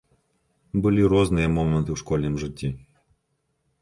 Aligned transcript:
Былі 0.85 1.01
розныя 1.13 1.51
моманты 1.57 1.89
ў 1.97 2.03
школьным 2.03 2.33
жыцці. 2.45 2.69